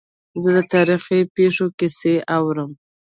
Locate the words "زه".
0.41-0.49